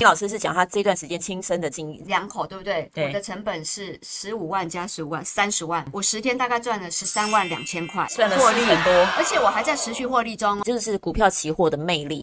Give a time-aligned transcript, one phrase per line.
[0.00, 2.90] 丁老师是讲他这段时间亲身的经历，两口对不对？
[2.94, 3.08] 对。
[3.08, 5.84] 我的成本是十五万加十五万，三十万。
[5.92, 10.62] 我十天大概赚了十三万两千块，赚了获利很多，而且我还在持续获利中。
[10.62, 12.22] 就是股票期货的魅力。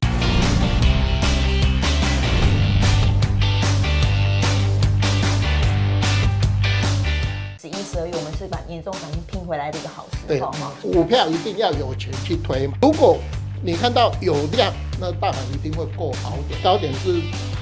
[7.62, 10.72] 十一、十二月，我们是把年终奖金拼回来的一个好时候嘛。
[10.82, 12.74] 股票一定要有钱去推嘛。
[12.82, 13.20] 如果
[13.64, 17.20] 你看到有量，那大盘一定会过好点，高点是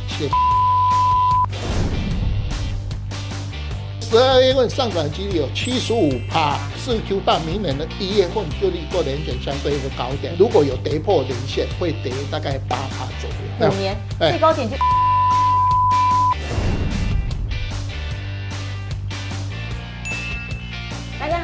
[0.08, 0.30] 写。
[4.02, 13.72] 十二月份上涨几率有七十五趴，四 Q 到明年的一月份就立过年前相对一个高点，如果有跌破年线，会跌大概八趴左右。
[13.72, 14.76] 五年最高点就。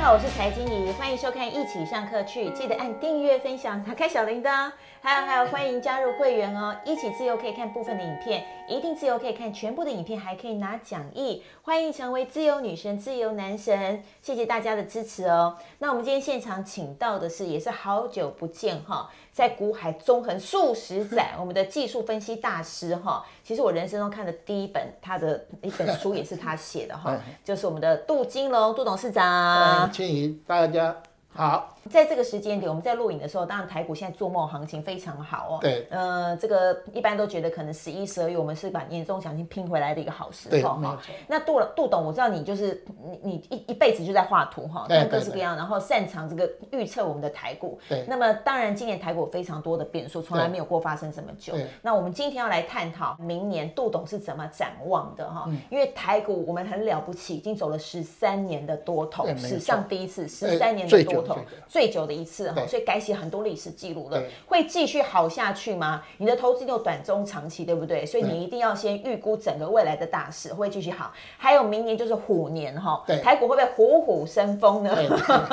[0.01, 6.75] 好，我是财经怡，欢迎收看《一起上课去》，记得按订阅、分享、打开小铃铛，还有还有，欢迎加入会员哦！
[6.83, 11.43] 一起自由可以看部分的影片，一定自由可以看全部的影片，还可以拿讲义。
[11.61, 15.55] 欢迎成为自由女神、自由男神，谢谢大家的支持哦！
[15.77, 19.07] 那我们今天现场请到的是，也是好久不见哈。
[19.31, 29.89] 在股海纵横数十载， 我们的技术分析大师哈，其实我人生中看的第一本他的一本书也是他写的哈， 就是我们的杜金龙杜董事长。
[29.89, 30.95] 欢迎大家。
[31.33, 35.57] 好，在这个时间点，我们在录影的时候，当然台股现在做梦行情非常好哦。
[35.61, 41.01] 对，呃，这个一般都觉得可能十一、十二月我们是把年终奖金拼回来的一个好时候哈。
[41.27, 47.79] 那杜杜董，我知道你就是你你一一辈子就在画图哈，看各式各样，然后擅长这个预测我们的台股。
[47.89, 48.05] 对。
[48.07, 51.53] 那么当然，今年台股非常多的变数，从来没有过发生这么久。
[51.81, 55.49] 那我们今天要来探讨明年杜董是怎么展望的哈？
[55.69, 61.39] 因为台股我们很了不起，已经走了十三年的多头，史上第一次十三年的多头。
[61.71, 66.03] 最久的一次哈，所以改写很多历史记录了，会继续好下去吗？
[66.17, 68.05] 你的投资有短中长期，对不对？
[68.05, 71.13] 所以你一定要先预估整个未来的大势会继续好。
[71.37, 74.93] 还有明年就是虎年哈，台股会不会虎虎生风呢？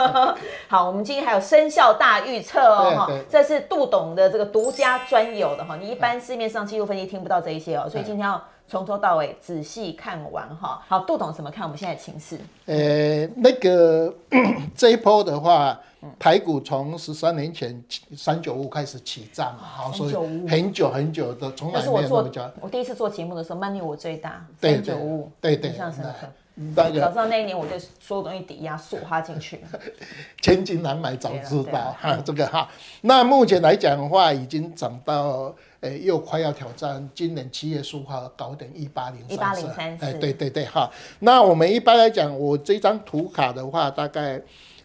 [0.66, 8.42] 好，我们今天还有生肖大预测哦哈，这是杜董的这个独家专有的哈，你一般市面上技术分析听不到这一些哦，所以今天要。
[8.70, 12.38] 从头到尾仔细看完哈，好，杜董怎么看我们现在的情势？
[12.66, 14.12] 呃，那个
[14.76, 15.80] 这一波的话，
[16.18, 17.82] 台股从十三年前
[18.16, 20.14] 三九五开始起涨嘛，好，所以
[20.48, 22.42] 很久很久的从来没有那么久。
[22.60, 26.28] 我第一次做节目的时候，money 我最大，三九五，对对，印象深刻。
[26.74, 29.60] 那个早知道那一年我就所有东西抵押梭哈进去，
[30.42, 32.68] 千金难买早知道哈，这个哈。
[33.02, 35.54] 那目前来讲的话，已经涨到。
[35.80, 39.34] 诶，又快要挑战今年七月十五号的高点一八零三四。
[39.34, 40.06] 一八零三四。
[40.06, 40.90] 诶，对对对，哈。
[41.20, 44.42] 那我们一般来讲，我这张图卡的话，大概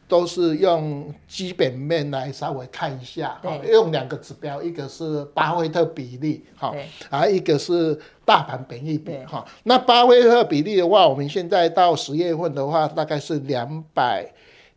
[0.07, 6.73] 都是用基本面来稍微看一下，哈，用两个指标，一个是巴菲特比例，哈，
[7.09, 9.43] 啊，一个是大盘本益比，哈。
[9.63, 14.29] 那巴菲特比例的话，我们现在到十月份的话，大概是两百，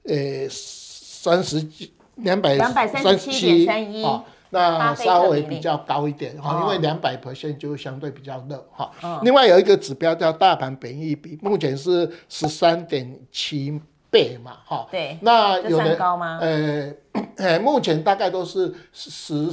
[0.04, 4.06] 呃，三十几，两百两百三十七点三一。
[4.50, 8.90] 那稍微比较高一点哈，因为两百 percent 就相对比较热哈。
[9.02, 13.78] 哦、另外有一个指标叫大盘本益比，目前是十三点七
[14.10, 14.86] 倍嘛哈。
[14.90, 15.18] 对。
[15.22, 16.38] 那有的高吗？
[16.40, 16.92] 呃，
[17.36, 19.50] 呃， 目前大概都是十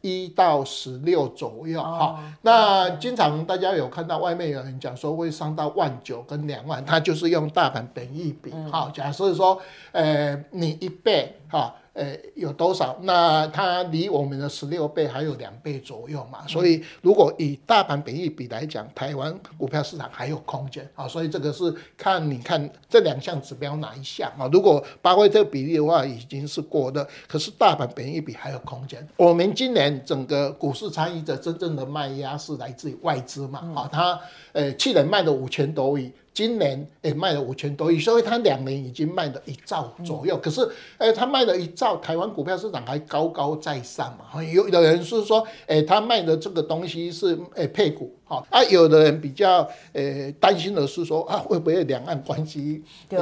[0.00, 2.06] 一到十六左右哈。
[2.06, 8.86] 哦、那经常大家有看到外面有人讲说会上到万九跟两万，他就是用大盘本一比哈。
[8.86, 9.60] 嗯、假设说，
[9.92, 11.74] 呃，你一倍哈。
[11.94, 12.98] 呃，有多少？
[13.02, 24.48] 那它离我们的十六倍还有两倍左右嘛，所以如果以大盘比一比来讲，台湾股票市场还有空间啊，所以这个是看你看这两项指标哪一项啊？
[24.50, 29.06] 如果巴菲特比例的话已经是过的，可是大盘比一比还有空间。
[29.16, 33.70] 我们今年整个股市参与者真正的卖压是来自于外资嘛？
[33.74, 34.18] 啊，它
[34.52, 36.10] 呃去年卖了五千多亿。
[36.34, 40.36] 今年也卖了五千多亿，所以他两年已经卖了一兆左右。
[40.38, 40.66] 可是，
[40.98, 44.42] 哎，他卖了一兆，台湾股票市场还高高在上嘛？
[44.42, 48.10] 有有人是说，哎，他卖的这个东西是哎配股。
[48.50, 53.18] 啊，有的人比较呃担心的是说啊，会不会两岸关系有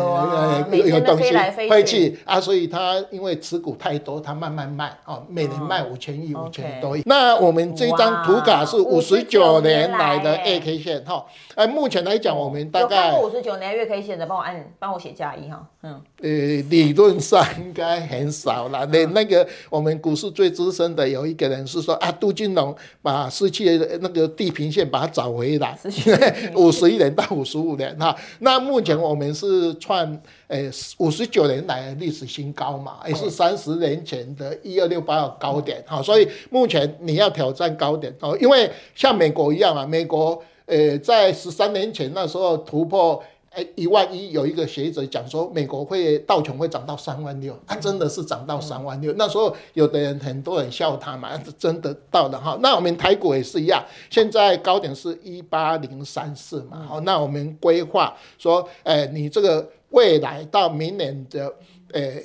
[0.86, 1.34] 有东西
[1.68, 2.40] 会去啊？
[2.40, 7.02] 所以他因为持股太多，他慢慢卖哦，每年卖五千亿、五千多亿。
[7.06, 11.24] 那我们这张图卡是五十九年来的月 K 线哈，
[11.54, 16.28] 哎，目前来讲我们大概五十九年月 K 线的，帮我按帮我写加一哈，嗯，呃，
[16.68, 18.86] 理论上应该很少了。
[18.86, 25.78] 那那个我们股市最资深的有一个人是说啊，杜金龙把失去的那个地平线把把它找回来，
[26.54, 28.14] 五十一年到五十五年哈。
[28.40, 30.06] 那目前我们是创
[30.48, 36.02] 诶五十九年来的历史新高嘛，也是三十年前的一二六八的高点哈。
[36.02, 43.22] 所以目前你要挑战高点哦，因为像美国一样啊，美国诶在十三年前那时候突破。
[43.50, 49.12] 哎，一万一有一个学者讲说，美国会道琼会涨到三万六，它真的是涨到三万六。
[49.14, 52.56] 那时候有的人很多人笑他嘛，是真的到了哈。
[52.62, 56.86] 那我们台股也是一样，现在高点是一八零三四嘛。
[56.88, 61.52] 好，那我们规划说，哎，你这个未来到明年的，
[61.92, 62.22] 哎，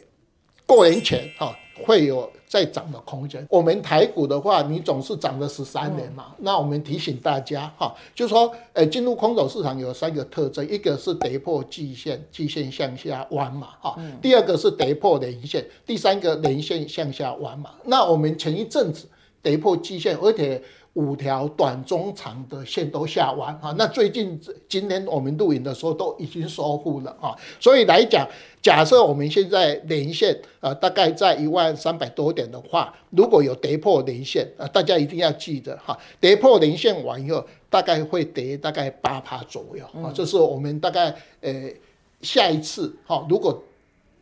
[0.68, 1.58] 过年前哈。
[1.84, 3.46] 会有再涨的空间。
[3.50, 6.28] 我们台股的话，你总是涨了十三年嘛。
[6.30, 14.00] 嗯、那我们提醒大家哈，就是说，呃，进入空头市场有三个特征，一个是跌破季线，季线向下弯嘛，哈。
[14.22, 17.72] 第二个是跌破连线，第三个连线向下弯嘛。
[17.86, 19.08] 那我们前一阵子
[19.42, 20.62] 跌破季线，而且。
[20.96, 28.26] 五条短、中、长的线都下完啊，那最近今天我们录影的时候都已经收复了啊，所以来讲，
[28.62, 41.70] 假设我们现在连线啊，大概在一万三百多点的话，如果有跌破连线啊，大家一定要记得哈，跌破连线完以后，大概会跌大概八趴左右啊，这是我们大概呃
[42.22, 43.62] 下一次哈，如果。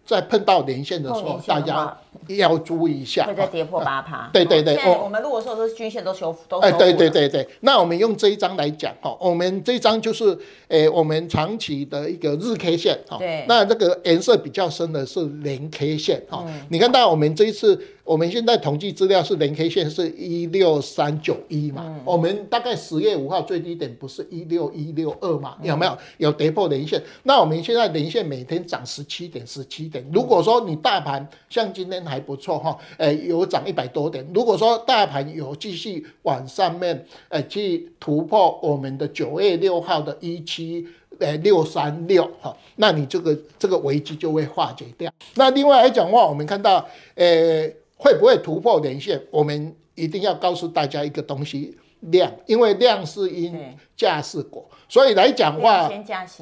[0.06, 1.98] 在碰到连线的时候，大家
[2.28, 3.26] 要注意一下。
[3.26, 4.30] 会再跌破八趴。
[4.34, 6.60] 对对对，我们如果说都是均线都修复都。
[6.60, 13.18] 哎，对对对对，那我们用这一张来讲哈，我们这一张就是诶，我们长期的一个日 K 线哈。
[13.18, 13.46] 对。
[13.48, 16.46] 那这个颜色比较深的是连 K 线哈。
[16.70, 17.80] 你看到我们这一次。
[18.04, 27.02] 我们现在统计资料是连 K 线是一六三九一嘛，嗯、我们大概十月五号最低点不是一六一六二嘛，有没有有跌破连线？
[27.24, 30.06] 那我们现在连线每天涨十七点十七点。
[30.12, 34.26] 如果说你大盘像今天还不错哈，诶有涨一百多点。
[34.34, 40.86] 如果说大盘有继续往上面诶去突破我们的九月六号的一七。
[41.20, 45.14] 呃，六三六哈，那你这个这个危机就会化解掉。
[45.36, 46.84] 那另外来讲的话，我们看到，
[47.14, 47.70] 呃，
[48.04, 49.22] 会不会突破连线？
[49.32, 53.58] 我们一定要告诉大家一个东西，量，因为量是因，
[53.96, 55.90] 价是果，所以来讲的话，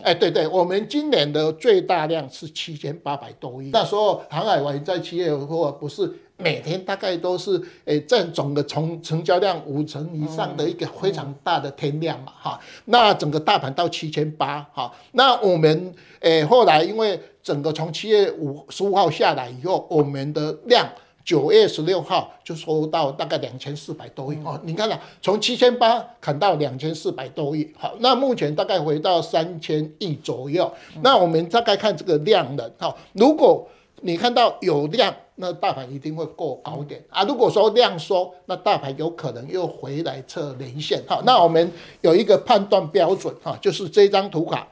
[0.02, 3.70] 哎，对对，我们今年的最大量是七千八百多亿。
[3.72, 5.48] 那时候航海王在七月份
[5.80, 6.12] 不是。
[6.44, 20.90] 每天大概都是诶占总的成成交量五成以上的一个非常大的天量嘛哈，那整个大盘到七千八哈，那我们诶后来因为整个从七月五十五号下来以后，我们的量
[21.24, 30.72] 九月十六号就收到大概两千四百多亿哦，你看了从七千八砍到两千四百多亿，好，那目前大概回到三千亿左右，
[31.02, 33.68] 那我们大概看这个量能哈，如果
[34.02, 35.16] 你看到有量。
[35.36, 37.24] 那大盘一定会过高点啊！
[37.24, 41.20] 如果说量缩，那大盘有可能又回来测连线哈。
[41.26, 41.72] 那我们
[42.02, 44.68] 有一个判断标准哈，就是这张图卡，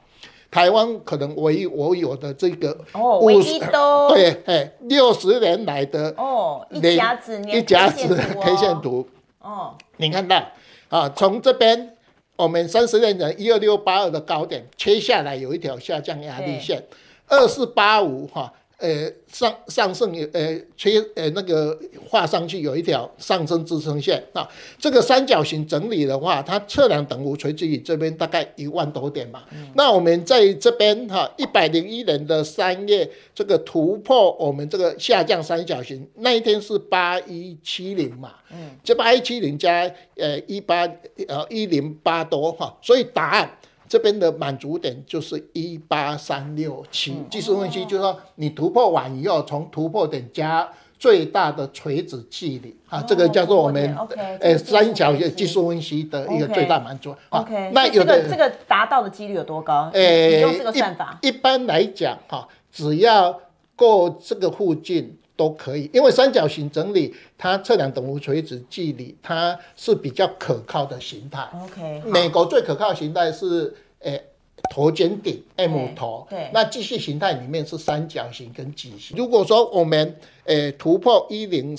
[0.52, 9.08] 台湾可能唯一我有的这个哦，唯一都 对，哎，六十年来的哦，一甲子一甲子 K 线图
[9.40, 10.44] 哦， 你看到
[10.90, 11.96] 啊，从这边
[12.36, 16.84] 我们三十年前一二六八二的高点切下来有一条下降压力线，
[17.28, 18.54] 二四八五哈。
[18.80, 21.78] 呃，上上升有呃，切呃那个
[22.10, 24.48] 画上去有一条上升支撑线啊。
[24.78, 29.44] 这个三角形整理的话，它测量等幅垂直于这边大概一万多点嘛。
[29.52, 38.36] 嗯、那我们在这边哈，一百零一年的三月，这个突破我们这个下降三角形那一天是八一七零嘛。
[38.52, 38.72] 嗯。
[38.84, 40.88] 这八一七零加呃一八
[41.28, 43.58] 呃一零八多哈，所以答案。
[43.90, 50.70] 这边的满足点就是一八三六七，技术分析就是说你突破完以后，从突破点加
[51.00, 53.98] 最大的垂直距离，啊，这个叫做我们
[54.40, 57.16] 呃三角形技术分析的一个最大满足。
[57.30, 59.90] OK，那有的这个达到的几率有多高？
[59.94, 63.42] 呃，用这个算法，一般来讲哈，只要
[63.76, 65.18] 过这个附近。
[65.40, 71.48] 都可以，因为三角形整理它测量等幅垂直距离，它是比较可靠的形态。
[71.64, 74.24] OK，美国最可靠的形态是诶、欸、
[74.70, 76.28] 头肩顶 M 头。
[76.30, 79.16] 对，那继续形态里面是三角形跟矩形。
[79.16, 81.78] 如果说我们诶、欸、突破一零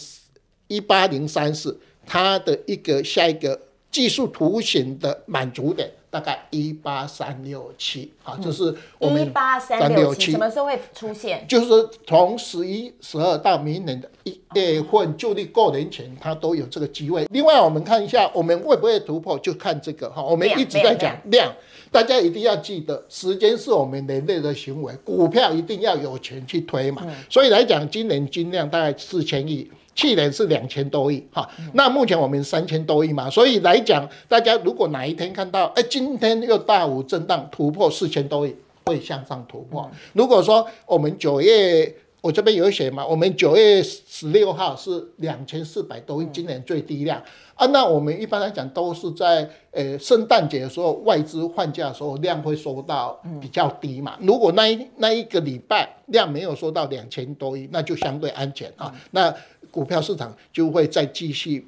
[0.67, 5.91] 一八零三四，它的一个下一个技术图形的满足点。
[6.11, 11.47] 大概一八三六七啊，就是我们一八三六七，什么时候会出现？
[11.47, 17.27] 就是从十一、十二到明年的一月份，就地过年前，它都有这个机会。
[17.31, 20.21] 另外，我们看一下，我们会不会突破，就看这个哈。
[20.21, 21.55] 我们一直在讲量，
[21.93, 27.07] 大家一定要记得，时间是我们人类的行为，股票一定要有钱去推嘛。
[27.29, 29.71] 所以来讲，今年金量大概四千亿。
[30.01, 39.91] 去年是两千多亿哈，那目前我们三千多亿嘛，所以来讲，大家如果哪一天看到，哎，今天又大幅震荡突破四千多亿，会向上突破。
[40.15, 47.23] 如果说我们九月，我这边有写嘛，我们九月十六号是两千四百多亿，今年最低量
[47.55, 47.67] 啊。
[47.67, 54.17] 那我们一般来讲都是在呃圣诞节的时候外资换价的时候量会收到比较低嘛。
[54.23, 58.95] 如果那一那一个礼拜量没有收到两千多亿，那就相对安全啊。
[59.11, 59.35] 那
[59.71, 61.67] 股票市场就会再继续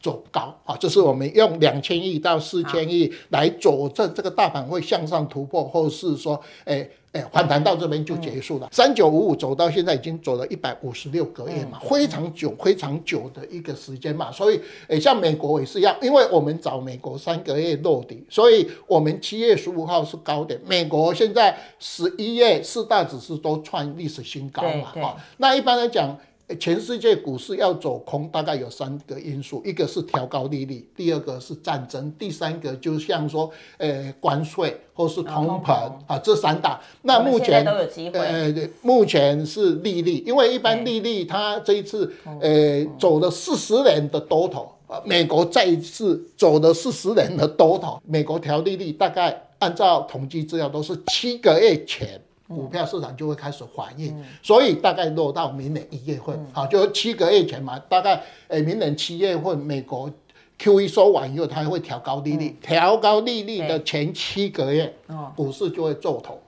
[0.00, 0.76] 走高啊。
[0.78, 6.90] 这是我们用两千亿到四千亿来佐证这个大盘会向上突破，或是说，诶。
[7.12, 8.68] 哎，反弹到这边就结束了。
[8.70, 14.30] 三九五五走到现在已经走了一百五十六个月嘛，非常久、非常久的一个时间嘛。
[14.30, 20.60] 所以，哎，像美国也是一样，因为我们找美国三个月落底，所以我们七月十五号是高点。
[20.64, 25.16] 美国现在十一月四大指数都创历史新高嘛，哈。
[25.38, 26.16] 那一般来讲。
[26.58, 36.80] 全世界股市要走空，大概有三个因素，一个是调高利率，第二个是战争，第三个就像说，呃，关税或是通膨啊，这三大。
[37.02, 38.18] 那目前都有机会。
[38.18, 44.70] 呃，目前是利率，因为一般利率它这一次，呃，走了四十年的多头，
[45.04, 52.20] 美国再一次走了四十年的多头，美国调利率大概按照统计资料都是七个月前。
[52.54, 60.10] 股票市场就会开始反应，嗯、所以大概落到明年一月份，好、嗯，就七个月前嘛，大概诶，明年七月份美国
[60.58, 64.92] QE 收完以后，它会调高利率，调、嗯、高利率的前七个月，
[65.36, 66.40] 股市就会做头。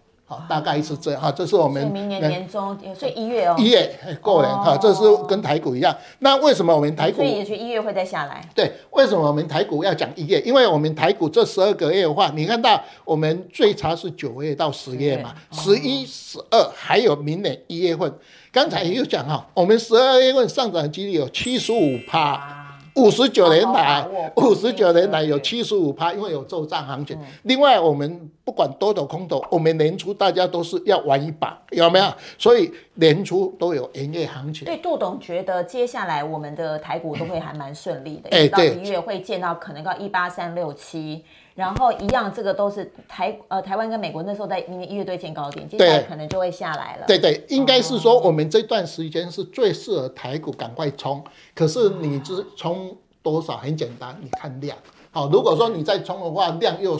[0.49, 5.97] 大概是这样哈，这是我们明年年中，所以一月哦，一月过年哈，这是跟台股一样。
[6.21, 7.19] 那为什么我们台股？
[7.19, 8.43] 所以也许一月会再下来。
[8.55, 10.41] 对，为什么我们台股要讲一月？
[10.43, 18.13] 因为我们台股这十二个月的话，你看到我们最差是九月到十月嘛，十一、十二还有明年一月份。
[18.51, 22.52] 刚才也有讲哈，我们十二月份上涨几率有七十五趴。
[22.95, 24.07] 五十九年来，
[24.37, 27.19] 五十九年来有七十五趴，因为有做账行情。
[27.45, 32.13] 另外，我们不管多头空头，我们年初大家都是要玩一把，有没有？
[32.37, 34.67] 所以年初都有营业行情。
[34.67, 41.25] 对，杜董觉得接下来我们的台股都会还蛮顺利的，哎，到一月会见到可能到一八三六七。
[41.55, 47.07] 然后一样，这个都是台呃台湾跟美国那时候在明年一月对见高点，接下来可能就会下来了。
[47.07, 51.23] 对对，应该是说我们这段时间是最适合台股赶快冲。
[51.55, 53.57] 可是你只冲多少？
[53.57, 54.77] 很简单，你看量。
[55.11, 56.99] 好，如果说你再冲的话，量又。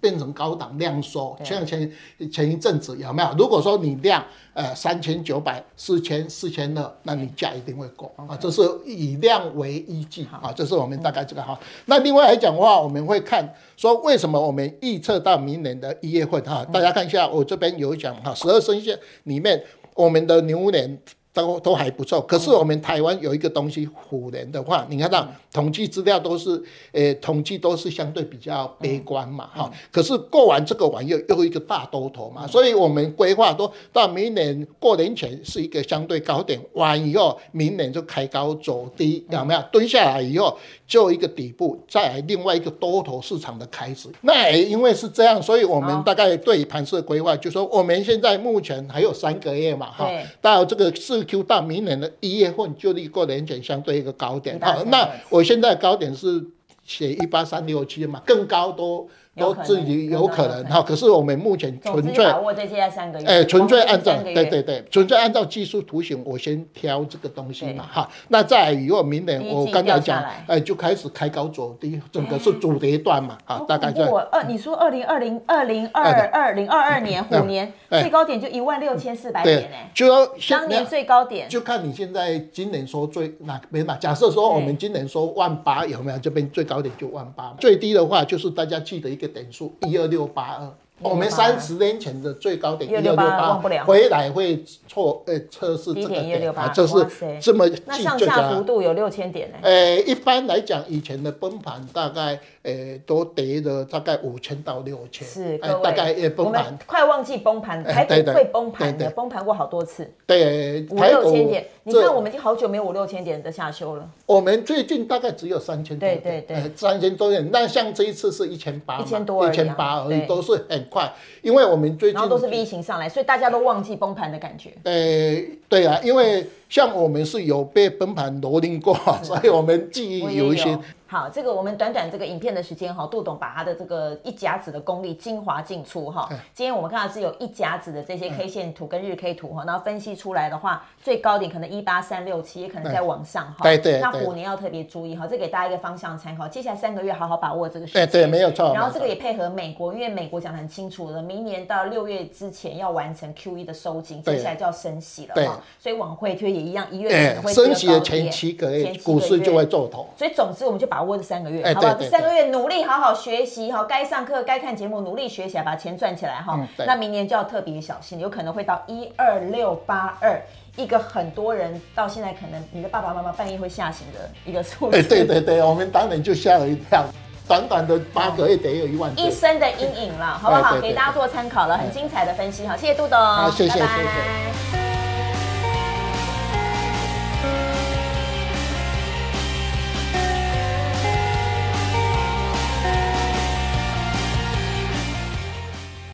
[0.00, 1.90] 变成高档量缩，像前
[2.32, 3.34] 前一阵子有没有？
[3.36, 4.24] 如果说你量
[4.54, 8.36] 呃三千九百、四千、四千二，那你价一定会过啊。
[8.40, 11.58] 这是以量为依据啊，这是我们大概这个哈。
[11.86, 16.64] 那另外来讲的话，我们会看说为什么我们预测到明年的一月份哈？
[16.72, 18.92] 大家看一下，我这边有讲哈，十二生肖
[19.24, 19.62] 里面
[19.94, 21.00] 我们的牛年。
[21.36, 26.62] 都都还不错，可是我们台湾有一个东西，虎年的话，你看到统计资料都是，
[26.92, 29.70] 呃，统计都是相对比较悲观嘛，哈。
[29.92, 39.62] 可是过完这个完又又一个大多头嘛，所以我们规划都到明年过年前是一个相对高点，完以后明年就开高走低，有没有？
[39.70, 44.08] 蹲下来以后就一个底部，再来另外一个多头市场的开始。
[44.22, 51.25] 那也因为是这样，所以我们大概对盘势规划，就说我们现在目前还有三个月嘛，哈，到这个是。
[51.26, 56.42] Q 到明年的一月份就离过年前相对一个高点，好，那我现在高点是
[56.84, 59.10] 写一八三六七嘛，更高都。
[59.36, 68.08] 都自己有可能哈，可是我们目前纯粹把握这些三个月，哎，纯粹按照对对对，纯粹按照技术图形，我先挑这个东西嘛哈。
[68.28, 74.08] 那在如果明年我刚才讲，哎，就开始开高走低，整个是主跌段嘛啊，大概在。
[74.08, 83.96] 我二你说二零二零二零二二零二二年虎年最高点就一万六千四百点哎，就说当年最高点，就看你现在今年说最那没嘛？
[83.96, 86.18] 假设说我们今年说万八有没有？
[86.20, 89.25] 这边最高点就万八，最低的话就是大家记得一个。
[89.26, 90.85] 点数一二六八二。
[91.02, 96.94] 我们三十年前的最高点一六六八，回来会错呃测试这个点啊，这是
[97.38, 99.58] 这么那上下幅度有六千点呢？
[99.60, 114.08] 呃，一般来讲，以前的崩盘大概呃都跌了大概五千到六千，是大概也崩盘，快忘记崩盘，台股会崩盘的，崩盘过好多次，对，五六千点，你看我们已经好久没有五六千点的下修了。
[114.24, 120.85] 我们最近大概只有三千多点，对对对，三千多点，那像这一次是一千八，一千多，一千八而已，都是很。
[120.90, 121.12] 快，
[121.42, 124.70] 因为我们最近然后都是 V 型上来，所以大家都忘记崩盘的感觉。
[124.84, 130.78] 诶，对啊，因为像我们是有被崩盘蹂躏过， 所以我们记忆有一些。
[131.08, 136.28] 好，这个我们短短这个影片的时间哈，杜董把他的这个一甲子的功力精华尽出哈。
[136.52, 143.58] 今天我们看到是有一甲子的这些 K 线图跟日 K 图哈，然后分析出来的话，最高点可能一八三六七，也可能在往上哈。
[143.62, 144.00] 对对。
[144.00, 146.48] 那虎年要特别注意哈，这给大家一个方向参考。
[146.48, 148.04] 接下来三个月好好把握这个时间。
[148.08, 148.74] 对对，没有错。
[148.74, 155.60] 然后这个也配合美国，因为美国讲的很清楚了，明年到六月之前要完成 QE 的收紧，接下来就要升息了哈。
[155.78, 160.08] 所以往回推也一样，一月可能会升息的前七个月，股市就会做头。
[160.16, 161.62] 所以总之我们就把握这三个月。
[161.74, 166.58] 好吧，这三个月努力好好学习哈，该上课该看节目努力学起来，把钱赚起来哈。
[166.78, 170.40] 那明年就要特别小心，有可能会到一二六八二，
[170.76, 175.02] 一个很多人到现在可能你的爸爸妈妈半夜会吓醒的一个数字。
[175.02, 177.04] 对对对，我们当然就吓了一跳，
[177.46, 179.12] 短短的八个月得有一万。
[179.18, 180.80] 一生的阴影了，好不好？
[180.80, 184.75] 给大家做参考了，很精彩的分析哈，谢谢杜董，好，谢谢谢谢。